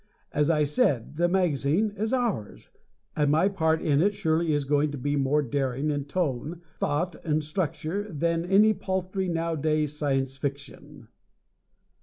As 0.31 0.49
I 0.49 0.63
said, 0.63 1.17
the 1.17 1.27
magazine 1.29 1.91
is 1.95 2.11
ours, 2.11 2.69
and 3.15 3.29
my 3.29 3.47
part 3.47 3.83
in 3.83 4.01
it 4.01 4.15
surely 4.15 4.51
is 4.51 4.65
going 4.65 4.89
to 4.89 4.97
be 4.97 5.15
more 5.15 5.43
daring 5.43 5.91
in 5.91 6.05
tone, 6.05 6.63
thought 6.79 7.17
and 7.23 7.43
structure 7.43 8.11
than 8.11 8.43
any 8.43 8.73
paltry 8.73 9.27
nowaday 9.29 9.85
Science 9.85 10.37
Fiction! 10.37 11.07